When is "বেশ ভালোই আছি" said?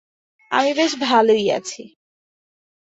0.73-1.81